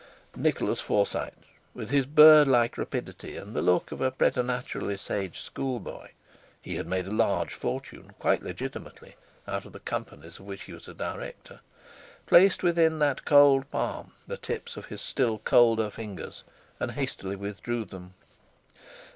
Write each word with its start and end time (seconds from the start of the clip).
Nicholas 0.35 0.81
Forsyte, 0.81 1.35
with 1.75 1.91
his 1.91 2.07
bird 2.07 2.47
like 2.47 2.75
rapidity 2.75 3.37
and 3.37 3.55
the 3.55 3.61
look 3.61 3.91
of 3.91 4.01
a 4.01 4.09
preternaturally 4.09 4.97
sage 4.97 5.39
schoolboy 5.41 6.07
(he 6.59 6.73
had 6.75 6.87
made 6.87 7.05
a 7.05 7.11
large 7.13 7.53
fortune, 7.53 8.09
quite 8.17 8.41
legitimately, 8.41 9.15
out 9.47 9.63
of 9.63 9.73
the 9.73 9.79
companies 9.79 10.39
of 10.39 10.45
which 10.47 10.63
he 10.63 10.73
was 10.73 10.87
a 10.87 10.95
director), 10.95 11.59
placed 12.25 12.63
within 12.63 12.97
that 12.97 13.25
cold 13.25 13.69
palm 13.69 14.09
the 14.25 14.37
tips 14.37 14.75
of 14.75 14.87
his 14.87 15.01
still 15.01 15.37
colder 15.37 15.91
fingers 15.91 16.43
and 16.79 16.93
hastily 16.93 17.35
withdrew 17.35 17.85
them. 17.85 18.15